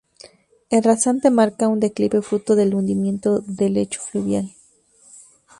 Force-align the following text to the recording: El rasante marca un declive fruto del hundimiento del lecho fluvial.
El 0.71 0.81
rasante 0.83 1.29
marca 1.29 1.67
un 1.67 1.79
declive 1.79 2.23
fruto 2.23 2.55
del 2.55 2.73
hundimiento 2.73 3.39
del 3.41 3.73
lecho 3.75 4.01
fluvial. 4.01 4.51